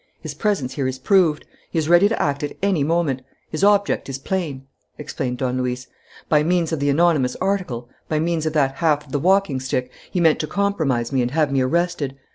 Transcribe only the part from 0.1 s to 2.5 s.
His presence here is proved. He is ready to act